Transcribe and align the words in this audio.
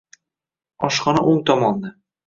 Oshxona 0.89 1.25
o'ng 1.33 1.47
tomonda. 1.51 1.97